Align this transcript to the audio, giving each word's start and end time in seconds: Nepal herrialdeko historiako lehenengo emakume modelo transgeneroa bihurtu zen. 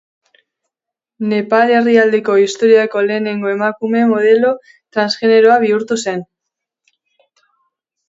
Nepal 1.33 1.73
herrialdeko 1.75 2.39
historiako 2.45 3.05
lehenengo 3.11 3.53
emakume 3.53 4.03
modelo 4.15 4.53
transgeneroa 4.75 5.63
bihurtu 5.69 6.03
zen. 6.09 6.29